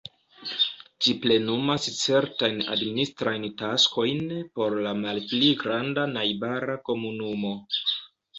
Ĝi 1.05 1.11
plenumas 1.25 1.83
certajn 1.97 2.63
administrajn 2.75 3.45
taskojn 3.59 4.25
por 4.57 4.77
la 4.87 4.95
malpli 5.03 5.51
granda 5.61 6.09
najbara 6.17 6.81
komunumo. 6.91 7.55